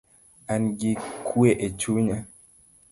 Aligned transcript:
An 0.51 0.63
gi 0.79 0.91
kue 1.27 1.49
echunya 1.65 2.17